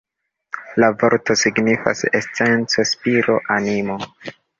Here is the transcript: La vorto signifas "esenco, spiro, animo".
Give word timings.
La 0.83 0.87
vorto 1.01 1.35
signifas 1.41 2.01
"esenco, 2.21 2.85
spiro, 2.93 3.37
animo". 3.57 3.99